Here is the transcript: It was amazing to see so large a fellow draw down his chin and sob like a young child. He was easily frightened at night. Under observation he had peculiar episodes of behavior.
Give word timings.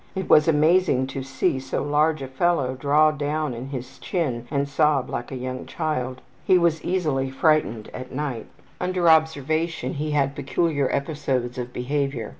It 0.15 0.27
was 0.27 0.47
amazing 0.47 1.05
to 1.13 1.21
see 1.21 1.59
so 1.59 1.83
large 1.83 2.23
a 2.23 2.27
fellow 2.27 2.73
draw 2.73 3.11
down 3.11 3.53
his 3.67 3.99
chin 3.99 4.47
and 4.49 4.67
sob 4.67 5.11
like 5.11 5.31
a 5.31 5.35
young 5.35 5.67
child. 5.67 6.21
He 6.43 6.57
was 6.57 6.83
easily 6.83 7.29
frightened 7.29 7.87
at 7.93 8.11
night. 8.11 8.47
Under 8.79 9.07
observation 9.09 9.93
he 9.93 10.09
had 10.09 10.35
peculiar 10.35 10.89
episodes 10.91 11.59
of 11.59 11.71
behavior. 11.71 12.29